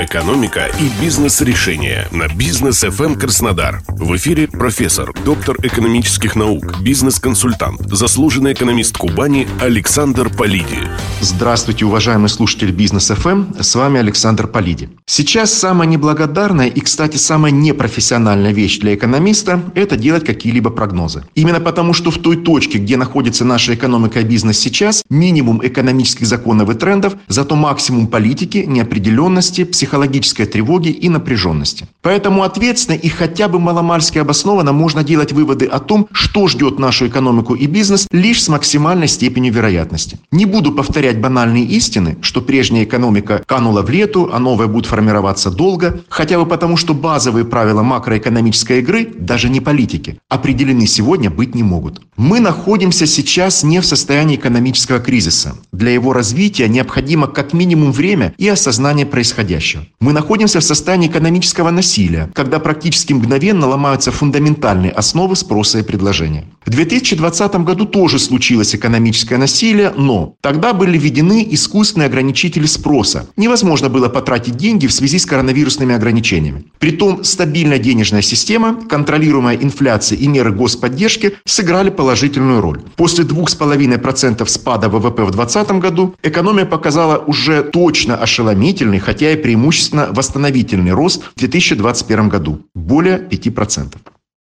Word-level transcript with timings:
Экономика 0.00 0.70
и 0.78 1.02
бизнес-решения 1.02 2.06
на 2.12 2.28
бизнес 2.28 2.84
FM 2.84 3.18
Краснодар. 3.18 3.82
В 3.88 4.14
эфире 4.14 4.46
профессор, 4.46 5.12
доктор 5.24 5.56
экономических 5.60 6.36
наук, 6.36 6.78
бизнес-консультант, 6.80 7.80
заслуженный 7.90 8.52
экономист 8.52 8.96
Кубани 8.96 9.48
Александр 9.60 10.30
Полиди. 10.30 10.78
Здравствуйте, 11.20 11.84
уважаемый 11.84 12.28
слушатель 12.28 12.70
бизнес 12.70 13.10
FM. 13.10 13.60
С 13.60 13.74
вами 13.74 13.98
Александр 13.98 14.46
Полиди. 14.46 14.88
Сейчас 15.06 15.52
самая 15.52 15.88
неблагодарная 15.88 16.68
и, 16.68 16.78
кстати, 16.78 17.16
самая 17.16 17.50
непрофессиональная 17.50 18.52
вещь 18.52 18.78
для 18.78 18.94
экономиста– 18.94 19.60
это 19.74 19.96
делать 19.96 20.24
какие-либо 20.24 20.70
прогнозы. 20.70 21.24
Именно 21.34 21.58
потому, 21.58 21.92
что 21.92 22.12
в 22.12 22.18
той 22.18 22.36
точке, 22.36 22.78
где 22.78 22.96
находится 22.96 23.44
наша 23.44 23.74
экономика 23.74 24.20
и 24.20 24.24
бизнес 24.24 24.60
сейчас, 24.60 25.02
минимум 25.10 25.60
экономических 25.66 26.28
законов 26.28 26.70
и 26.70 26.74
трендов, 26.74 27.14
зато 27.26 27.56
максимум 27.56 28.06
политики, 28.06 28.58
неопределенности, 28.58 29.64
психологии 29.64 29.87
психологической 29.88 30.44
тревоги 30.44 30.90
и 30.90 31.08
напряженности. 31.08 31.86
Поэтому 32.02 32.42
ответственно 32.42 32.96
и 32.96 33.08
хотя 33.08 33.48
бы 33.48 33.58
маломальски 33.58 34.18
обоснованно 34.18 34.72
можно 34.72 35.02
делать 35.02 35.32
выводы 35.32 35.64
о 35.64 35.78
том, 35.78 36.08
что 36.12 36.46
ждет 36.46 36.78
нашу 36.78 37.06
экономику 37.06 37.54
и 37.54 37.66
бизнес 37.66 38.06
лишь 38.12 38.44
с 38.44 38.48
максимальной 38.48 39.08
степенью 39.08 39.52
вероятности. 39.52 40.18
Не 40.30 40.44
буду 40.44 40.72
повторять 40.72 41.20
банальные 41.20 41.64
истины, 41.64 42.18
что 42.20 42.42
прежняя 42.42 42.84
экономика 42.84 43.42
канула 43.46 43.80
в 43.80 43.88
лету, 43.88 44.28
а 44.30 44.38
новая 44.38 44.66
будет 44.66 44.84
формироваться 44.84 45.50
долго, 45.50 46.02
хотя 46.10 46.38
бы 46.38 46.44
потому, 46.44 46.76
что 46.76 46.92
базовые 46.92 47.46
правила 47.46 47.82
макроэкономической 47.82 48.80
игры, 48.80 49.10
даже 49.18 49.48
не 49.48 49.60
политики, 49.60 50.18
определены 50.28 50.86
сегодня 50.86 51.30
быть 51.30 51.54
не 51.54 51.62
могут. 51.62 52.02
Мы 52.16 52.40
находимся 52.40 53.06
сейчас 53.06 53.62
не 53.62 53.80
в 53.80 53.86
состоянии 53.86 54.36
экономического 54.36 54.98
кризиса. 54.98 55.56
Для 55.72 55.92
его 55.92 56.12
развития 56.12 56.68
необходимо 56.68 57.26
как 57.26 57.54
минимум 57.54 57.92
время 57.92 58.34
и 58.36 58.48
осознание 58.48 59.06
происходящего 59.06 59.77
помощью. 59.78 59.92
Мы 60.00 60.12
находимся 60.12 60.60
в 60.60 60.64
состоянии 60.64 61.08
экономического 61.08 61.70
насилия, 61.70 62.30
когда 62.32 62.58
практически 62.58 63.12
мгновенно 63.12 63.66
ломаются 63.66 64.12
фундаментальные 64.12 64.92
основы 64.92 65.36
спроса 65.36 65.78
и 65.78 65.82
предложения. 65.82 66.44
В 66.64 66.70
2020 66.70 67.54
году 67.64 67.84
тоже 67.86 68.18
случилось 68.18 68.74
экономическое 68.74 69.38
насилие, 69.38 69.92
но 69.96 70.34
тогда 70.40 70.72
были 70.72 70.98
введены 70.98 71.46
искусственные 71.50 72.06
ограничители 72.06 72.66
спроса. 72.66 73.26
Невозможно 73.36 73.88
было 73.88 74.08
потратить 74.08 74.56
деньги 74.56 74.86
в 74.86 74.92
связи 74.92 75.18
с 75.18 75.26
коронавирусными 75.26 75.94
ограничениями. 75.94 76.64
Притом 76.78 77.24
стабильная 77.24 77.78
денежная 77.78 78.22
система, 78.22 78.76
контролируемая 78.88 79.56
инфляция 79.56 80.18
и 80.18 80.28
меры 80.28 80.52
господдержки 80.52 81.32
сыграли 81.44 81.90
положительную 81.90 82.60
роль. 82.60 82.80
После 82.96 83.24
2,5% 83.24 84.46
спада 84.46 84.88
ВВП 84.88 85.24
в 85.24 85.30
2020 85.30 85.70
году 85.80 86.14
экономия 86.22 86.66
показала 86.66 87.18
уже 87.18 87.62
точно 87.62 88.16
ошеломительный, 88.16 89.00
хотя 89.00 89.32
и 89.32 89.36
преимущественно 89.36 89.67
преимущественно 89.68 90.12
восстановительный 90.12 90.92
рост 90.92 91.24
в 91.34 91.38
2021 91.38 92.28
году– 92.30 92.66
более 92.74 93.18
5%. 93.18 93.96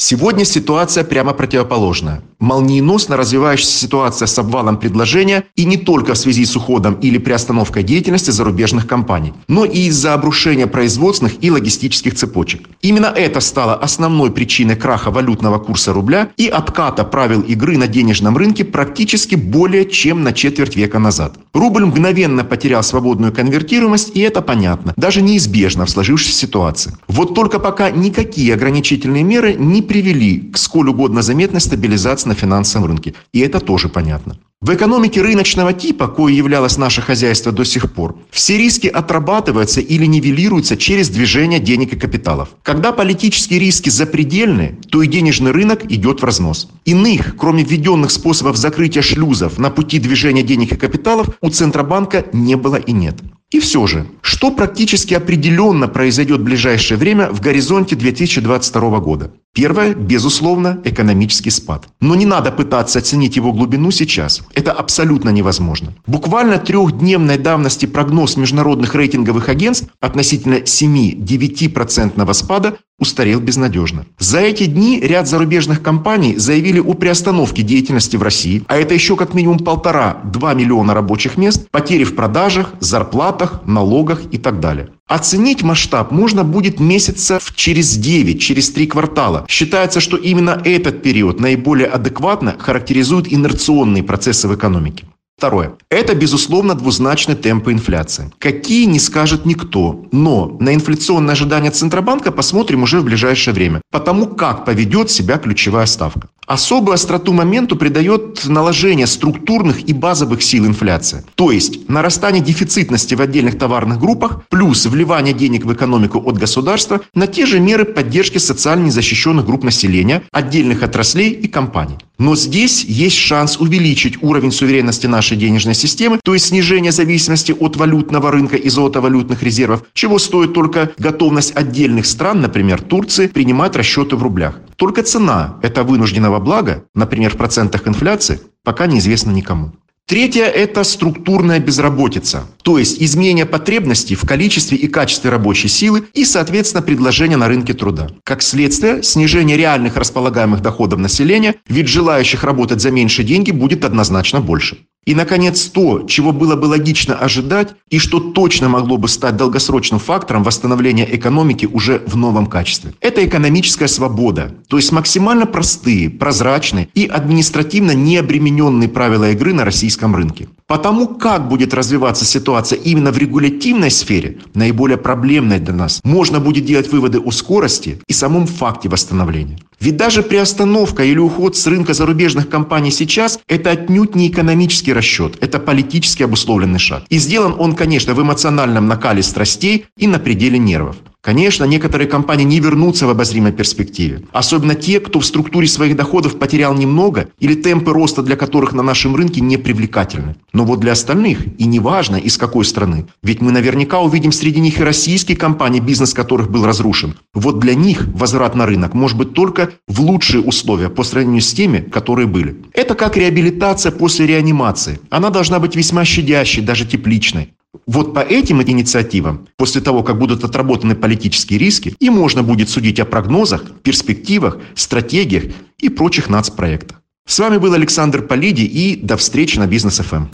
Сегодня 0.00 0.44
ситуация 0.44 1.02
прямо 1.02 1.32
противоположная. 1.32 2.22
Молниеносно 2.38 3.16
развивающаяся 3.16 3.80
ситуация 3.80 4.26
с 4.26 4.38
обвалом 4.38 4.76
предложения 4.76 5.42
и 5.56 5.64
не 5.64 5.76
только 5.76 6.14
в 6.14 6.18
связи 6.18 6.44
с 6.44 6.54
уходом 6.54 6.94
или 7.02 7.18
приостановкой 7.18 7.82
деятельности 7.82 8.30
зарубежных 8.30 8.86
компаний, 8.86 9.34
но 9.48 9.64
и 9.64 9.88
из-за 9.88 10.14
обрушения 10.14 10.68
производственных 10.68 11.42
и 11.42 11.50
логистических 11.50 12.14
цепочек. 12.14 12.68
Именно 12.80 13.06
это 13.06 13.40
стало 13.40 13.74
основной 13.74 14.30
причиной 14.30 14.76
краха 14.76 15.10
валютного 15.10 15.58
курса 15.58 15.92
рубля 15.92 16.30
и 16.36 16.46
отката 16.46 17.02
правил 17.02 17.40
игры 17.40 17.76
на 17.76 17.88
денежном 17.88 18.36
рынке 18.36 18.64
практически 18.64 19.34
более 19.34 19.84
чем 19.84 20.22
на 20.22 20.32
четверть 20.32 20.76
века 20.76 21.00
назад. 21.00 21.34
Рубль 21.52 21.86
мгновенно 21.86 22.44
потерял 22.44 22.84
свободную 22.84 23.32
конвертируемость, 23.32 24.12
и 24.14 24.20
это 24.20 24.42
понятно, 24.42 24.94
даже 24.96 25.22
неизбежно 25.22 25.86
в 25.86 25.90
сложившейся 25.90 26.38
ситуации. 26.38 26.96
Вот 27.08 27.34
только 27.34 27.58
пока 27.58 27.90
никакие 27.90 28.54
ограничительные 28.54 29.24
меры 29.24 29.54
не 29.54 29.87
привели 29.88 30.50
к 30.52 30.58
сколь 30.58 30.88
угодно 30.88 31.22
заметной 31.22 31.60
стабилизации 31.60 32.28
на 32.28 32.34
финансовом 32.34 32.86
рынке. 32.86 33.14
И 33.32 33.40
это 33.40 33.58
тоже 33.58 33.88
понятно. 33.88 34.38
В 34.60 34.74
экономике 34.74 35.22
рыночного 35.22 35.72
типа, 35.72 36.08
кое 36.08 36.34
являлось 36.34 36.78
наше 36.78 37.00
хозяйство 37.00 37.52
до 37.52 37.64
сих 37.64 37.92
пор, 37.92 38.18
все 38.32 38.58
риски 38.58 38.88
отрабатываются 38.88 39.80
или 39.80 40.04
нивелируются 40.04 40.76
через 40.76 41.08
движение 41.10 41.60
денег 41.60 41.92
и 41.92 41.96
капиталов. 41.96 42.48
Когда 42.64 42.90
политические 42.90 43.60
риски 43.60 43.88
запредельны, 43.88 44.76
то 44.90 45.00
и 45.02 45.06
денежный 45.06 45.52
рынок 45.52 45.84
идет 45.92 46.22
в 46.22 46.24
разнос. 46.24 46.68
Иных, 46.84 47.36
кроме 47.36 47.62
введенных 47.62 48.10
способов 48.10 48.56
закрытия 48.56 49.00
шлюзов 49.00 49.58
на 49.58 49.70
пути 49.70 50.00
движения 50.00 50.42
денег 50.42 50.72
и 50.72 50.76
капиталов, 50.76 51.28
у 51.40 51.50
Центробанка 51.50 52.24
не 52.32 52.56
было 52.56 52.76
и 52.76 52.90
нет. 52.90 53.14
И 53.50 53.60
все 53.60 53.86
же, 53.86 54.06
что 54.20 54.50
практически 54.50 55.14
определенно 55.14 55.88
произойдет 55.88 56.40
в 56.40 56.44
ближайшее 56.44 56.98
время 56.98 57.30
в 57.30 57.40
горизонте 57.40 57.96
2022 57.96 59.00
года? 59.00 59.32
Первое, 59.54 59.94
безусловно, 59.94 60.80
экономический 60.84 61.48
спад. 61.48 61.88
Но 62.00 62.14
не 62.14 62.26
надо 62.26 62.52
пытаться 62.52 62.98
оценить 62.98 63.36
его 63.36 63.54
глубину 63.54 63.90
сейчас. 63.90 64.42
Это 64.54 64.72
абсолютно 64.72 65.30
невозможно. 65.30 65.94
Буквально 66.06 66.58
трехдневной 66.58 67.38
давности 67.38 67.86
прогноз 67.86 68.36
международных 68.36 68.94
рейтинговых 68.94 69.48
агентств 69.48 69.88
относительно 69.98 70.56
7-9% 70.56 72.32
спада 72.34 72.78
устарел 72.98 73.40
безнадежно. 73.40 74.06
За 74.18 74.40
эти 74.40 74.66
дни 74.66 75.00
ряд 75.00 75.28
зарубежных 75.28 75.82
компаний 75.82 76.36
заявили 76.36 76.80
о 76.80 76.94
приостановке 76.94 77.62
деятельности 77.62 78.16
в 78.16 78.22
России, 78.22 78.62
а 78.66 78.76
это 78.76 78.94
еще 78.94 79.16
как 79.16 79.34
минимум 79.34 79.58
полтора-два 79.60 80.54
миллиона 80.54 80.94
рабочих 80.94 81.36
мест, 81.36 81.68
потери 81.70 82.04
в 82.04 82.14
продажах, 82.16 82.74
зарплатах, 82.80 83.62
налогах 83.66 84.22
и 84.32 84.38
так 84.38 84.60
далее. 84.60 84.88
Оценить 85.06 85.62
масштаб 85.62 86.10
можно 86.10 86.44
будет 86.44 86.80
месяцев 86.80 87.52
через 87.54 87.96
9, 87.96 88.42
через 88.42 88.70
3 88.70 88.86
квартала. 88.88 89.46
Считается, 89.48 90.00
что 90.00 90.16
именно 90.16 90.60
этот 90.64 91.02
период 91.02 91.40
наиболее 91.40 91.86
адекватно 91.86 92.56
характеризует 92.58 93.32
инерционные 93.32 94.02
процессы 94.02 94.48
в 94.48 94.54
экономике. 94.54 95.06
Второе. 95.38 95.74
Это, 95.88 96.16
безусловно, 96.16 96.74
двузначные 96.74 97.36
темпы 97.36 97.72
инфляции. 97.72 98.32
Какие, 98.40 98.86
не 98.86 98.98
скажет 98.98 99.46
никто. 99.46 100.04
Но 100.10 100.56
на 100.58 100.74
инфляционные 100.74 101.34
ожидания 101.34 101.70
Центробанка 101.70 102.32
посмотрим 102.32 102.82
уже 102.82 102.98
в 102.98 103.04
ближайшее 103.04 103.54
время. 103.54 103.80
Потому 103.92 104.26
как 104.26 104.64
поведет 104.64 105.12
себя 105.12 105.38
ключевая 105.38 105.86
ставка. 105.86 106.28
Особую 106.48 106.94
остроту 106.94 107.34
моменту 107.34 107.76
придает 107.76 108.46
наложение 108.46 109.06
структурных 109.06 109.86
и 109.86 109.92
базовых 109.92 110.42
сил 110.42 110.64
инфляции. 110.64 111.22
То 111.34 111.52
есть 111.52 111.90
нарастание 111.90 112.42
дефицитности 112.42 113.14
в 113.14 113.20
отдельных 113.20 113.58
товарных 113.58 114.00
группах 114.00 114.46
плюс 114.48 114.86
вливание 114.86 115.34
денег 115.34 115.66
в 115.66 115.72
экономику 115.74 116.22
от 116.24 116.38
государства 116.38 117.02
на 117.12 117.26
те 117.26 117.44
же 117.44 117.60
меры 117.60 117.84
поддержки 117.84 118.38
социально 118.38 118.86
незащищенных 118.86 119.44
групп 119.44 119.62
населения, 119.62 120.22
отдельных 120.32 120.82
отраслей 120.82 121.32
и 121.32 121.48
компаний. 121.48 121.96
Но 122.18 122.34
здесь 122.34 122.82
есть 122.82 123.16
шанс 123.16 123.60
увеличить 123.60 124.22
уровень 124.22 124.50
суверенности 124.50 125.06
нашей 125.06 125.36
денежной 125.36 125.74
системы, 125.74 126.18
то 126.24 126.32
есть 126.32 126.46
снижение 126.46 126.92
зависимости 126.92 127.52
от 127.52 127.76
валютного 127.76 128.30
рынка 128.30 128.56
и 128.56 128.70
золотовалютных 128.70 129.42
резервов, 129.42 129.84
чего 129.92 130.18
стоит 130.18 130.54
только 130.54 130.92
готовность 130.96 131.54
отдельных 131.54 132.06
стран, 132.06 132.40
например, 132.40 132.80
Турции, 132.80 133.26
принимать 133.26 133.76
расчеты 133.76 134.16
в 134.16 134.22
рублях. 134.22 134.58
Только 134.78 135.02
цена 135.02 135.58
этого 135.62 135.88
вынужденного 135.88 136.38
блага, 136.38 136.84
например, 136.94 137.34
в 137.34 137.36
процентах 137.36 137.88
инфляции, 137.88 138.40
пока 138.62 138.86
неизвестна 138.86 139.32
никому. 139.32 139.72
Третье– 140.06 140.44
это 140.46 140.84
структурная 140.84 141.58
безработица, 141.58 142.46
то 142.62 142.78
есть 142.78 143.02
изменение 143.02 143.44
потребностей 143.44 144.14
в 144.14 144.22
количестве 144.22 144.78
и 144.78 144.86
качестве 144.86 145.30
рабочей 145.30 145.68
силы 145.68 146.04
и, 146.14 146.24
соответственно, 146.24 146.80
предложения 146.80 147.36
на 147.36 147.48
рынке 147.48 147.74
труда. 147.74 148.06
Как 148.22 148.40
следствие, 148.40 149.02
снижение 149.02 149.56
реальных 149.56 149.96
располагаемых 149.96 150.62
доходов 150.62 151.00
населения, 151.00 151.56
ведь 151.68 151.88
желающих 151.88 152.44
работать 152.44 152.80
за 152.80 152.92
меньшие 152.92 153.26
деньги 153.26 153.50
будет 153.50 153.84
однозначно 153.84 154.40
больше. 154.40 154.78
И, 155.08 155.14
наконец, 155.14 155.62
то, 155.68 156.02
чего 156.06 156.32
было 156.32 156.54
бы 156.54 156.66
логично 156.66 157.14
ожидать 157.14 157.74
и 157.88 157.98
что 157.98 158.20
точно 158.20 158.68
могло 158.68 158.98
бы 158.98 159.08
стать 159.08 159.38
долгосрочным 159.38 159.98
фактором 159.98 160.42
восстановления 160.42 161.08
экономики 161.16 161.64
уже 161.64 162.02
в 162.06 162.14
новом 162.18 162.46
качестве. 162.46 162.92
Это 163.00 163.26
экономическая 163.26 163.88
свобода, 163.88 164.54
то 164.68 164.76
есть 164.76 164.92
максимально 164.92 165.46
простые, 165.46 166.10
прозрачные 166.10 166.90
и 166.92 167.06
административно 167.06 167.92
необремененные 167.92 168.90
правила 168.90 169.30
игры 169.30 169.54
на 169.54 169.64
российском 169.64 170.14
рынке. 170.14 170.50
Потому 170.68 171.06
как 171.06 171.48
будет 171.48 171.72
развиваться 171.72 172.26
ситуация 172.26 172.78
именно 172.78 173.10
в 173.10 173.16
регулятивной 173.16 173.90
сфере, 173.90 174.36
наиболее 174.52 174.98
проблемной 174.98 175.60
для 175.60 175.72
нас, 175.72 176.02
можно 176.04 176.40
будет 176.40 176.66
делать 176.66 176.92
выводы 176.92 177.18
о 177.20 177.30
скорости 177.30 178.02
и 178.06 178.12
самом 178.12 178.46
факте 178.46 178.90
восстановления. 178.90 179.58
Ведь 179.80 179.96
даже 179.96 180.22
приостановка 180.22 181.04
или 181.04 181.18
уход 181.18 181.56
с 181.56 181.66
рынка 181.66 181.94
зарубежных 181.94 182.50
компаний 182.50 182.90
сейчас– 182.90 183.40
это 183.48 183.70
отнюдь 183.70 184.14
не 184.14 184.28
экономический 184.28 184.92
расчет, 184.92 185.38
это 185.40 185.58
политически 185.58 186.22
обусловленный 186.22 186.78
шаг. 186.78 187.04
И 187.08 187.16
сделан 187.16 187.54
он, 187.58 187.74
конечно, 187.74 188.12
в 188.12 188.20
эмоциональном 188.20 188.88
накале 188.88 189.22
страстей 189.22 189.86
и 189.96 190.06
на 190.06 190.18
пределе 190.18 190.58
нервов. 190.58 190.96
Конечно, 191.28 191.64
некоторые 191.64 192.08
компании 192.08 192.44
не 192.44 192.58
вернутся 192.58 193.06
в 193.06 193.10
обозримой 193.10 193.52
перспективе. 193.52 194.22
Особенно 194.32 194.74
те, 194.74 194.98
кто 194.98 195.20
в 195.20 195.26
структуре 195.26 195.68
своих 195.68 195.94
доходов 195.94 196.38
потерял 196.38 196.72
немного 196.72 197.28
или 197.38 197.52
темпы 197.52 197.92
роста 197.92 198.22
для 198.22 198.34
которых 198.34 198.72
на 198.72 198.82
нашем 198.82 199.14
рынке 199.14 199.42
не 199.42 199.58
привлекательны. 199.58 200.36
Но 200.54 200.64
вот 200.64 200.80
для 200.80 200.92
остальных, 200.92 201.40
и 201.58 201.66
неважно 201.66 202.16
из 202.16 202.38
какой 202.38 202.64
страны, 202.64 203.08
ведь 203.22 203.42
мы 203.42 203.52
наверняка 203.52 204.00
увидим 204.00 204.32
среди 204.32 204.60
них 204.60 204.80
и 204.80 204.82
российские 204.82 205.36
компании, 205.36 205.80
бизнес 205.80 206.14
которых 206.14 206.50
был 206.50 206.64
разрушен. 206.64 207.18
Вот 207.34 207.58
для 207.58 207.74
них 207.74 208.06
возврат 208.14 208.54
на 208.54 208.64
рынок 208.64 208.94
может 208.94 209.18
быть 209.18 209.34
только 209.34 209.72
в 209.86 210.00
лучшие 210.00 210.42
условия 210.42 210.88
по 210.88 211.04
сравнению 211.04 211.42
с 211.42 211.52
теми, 211.52 211.80
которые 211.80 212.26
были. 212.26 212.56
Это 212.72 212.94
как 212.94 213.18
реабилитация 213.18 213.92
после 213.92 214.26
реанимации. 214.26 214.98
Она 215.10 215.28
должна 215.28 215.58
быть 215.58 215.76
весьма 215.76 216.06
щадящей, 216.06 216.62
даже 216.62 216.86
тепличной. 216.86 217.52
Вот 217.88 218.12
по 218.12 218.20
этим 218.20 218.60
инициативам, 218.60 219.48
после 219.56 219.80
того, 219.80 220.02
как 220.02 220.18
будут 220.18 220.44
отработаны 220.44 220.94
политические 220.94 221.58
риски, 221.58 221.96
и 221.98 222.10
можно 222.10 222.42
будет 222.42 222.68
судить 222.68 223.00
о 223.00 223.06
прогнозах, 223.06 223.64
перспективах, 223.82 224.58
стратегиях 224.74 225.44
и 225.78 225.88
прочих 225.88 226.28
нацпроектах. 226.28 227.00
С 227.26 227.38
вами 227.38 227.56
был 227.56 227.72
Александр 227.72 228.20
Полиди 228.20 228.64
и 228.64 228.94
до 228.94 229.16
встречи 229.16 229.58
на 229.58 229.66
Бизнес 229.66 230.00
ФМ. 230.00 230.26